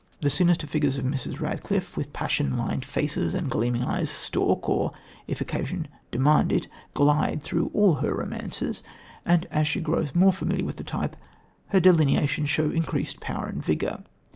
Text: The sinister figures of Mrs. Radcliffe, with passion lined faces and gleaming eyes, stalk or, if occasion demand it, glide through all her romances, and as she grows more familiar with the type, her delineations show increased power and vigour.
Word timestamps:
The 0.21 0.31
sinister 0.31 0.65
figures 0.65 0.97
of 0.97 1.05
Mrs. 1.05 1.39
Radcliffe, 1.39 1.95
with 1.95 2.11
passion 2.11 2.57
lined 2.57 2.85
faces 2.85 3.35
and 3.35 3.51
gleaming 3.51 3.83
eyes, 3.83 4.09
stalk 4.09 4.67
or, 4.67 4.93
if 5.27 5.41
occasion 5.41 5.87
demand 6.09 6.51
it, 6.51 6.67
glide 6.95 7.43
through 7.43 7.69
all 7.71 7.93
her 8.01 8.15
romances, 8.15 8.81
and 9.27 9.45
as 9.51 9.67
she 9.67 9.79
grows 9.79 10.15
more 10.15 10.33
familiar 10.33 10.65
with 10.65 10.77
the 10.77 10.83
type, 10.83 11.15
her 11.67 11.79
delineations 11.79 12.49
show 12.49 12.71
increased 12.71 13.19
power 13.19 13.45
and 13.45 13.63
vigour. 13.63 14.01